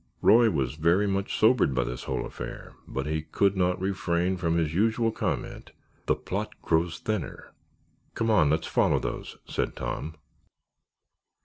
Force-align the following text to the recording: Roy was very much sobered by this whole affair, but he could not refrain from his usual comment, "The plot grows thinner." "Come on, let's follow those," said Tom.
Roy 0.23 0.49
was 0.49 0.73
very 0.73 1.05
much 1.05 1.37
sobered 1.37 1.75
by 1.75 1.83
this 1.83 2.05
whole 2.05 2.25
affair, 2.25 2.73
but 2.87 3.05
he 3.05 3.21
could 3.21 3.55
not 3.55 3.79
refrain 3.79 4.35
from 4.35 4.57
his 4.57 4.73
usual 4.73 5.11
comment, 5.11 5.73
"The 6.07 6.15
plot 6.15 6.59
grows 6.63 6.97
thinner." 6.97 7.51
"Come 8.15 8.31
on, 8.31 8.49
let's 8.49 8.65
follow 8.65 8.97
those," 8.97 9.37
said 9.45 9.75
Tom. 9.75 10.15